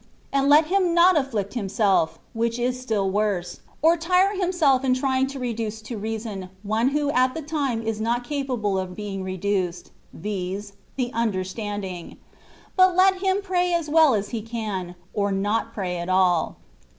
And 0.33 0.49
let 0.49 0.65
him 0.65 0.95
not 0.95 1.15
afflict 1.15 1.53
himself 1.53 2.17
(which 2.33 2.57
is 2.57 2.79
still 2.81 3.11
worse), 3.11 3.59
or 3.83 3.97
tire 3.97 4.33
himself 4.35 4.83
in 4.83 4.95
trying 4.95 5.27
to 5.27 5.37
reduce 5.37 5.79
to 5.83 5.95
reason 5.95 6.49
one 6.63 6.87
who 6.87 7.11
at 7.11 7.35
the 7.35 7.41
time 7.43 7.83
is 7.85 8.01
not 8.01 8.23
capable 8.23 8.79
of 8.79 8.95
being 8.95 9.23
reduced, 9.23 9.91
viz., 10.11 10.73
the 10.95 11.13
understanding; 11.13 12.17
but 12.75 12.95
let 12.95 13.17
him 13.21 13.41
pray 13.43 13.73
as 13.75 13.89
well 13.91 14.15
as 14.15 14.29
he 14.29 14.41
can, 14.41 14.95
or 15.13 15.31
not 15.31 15.71
pray 15.71 15.97
at 15.97 16.09
all. 16.09 16.57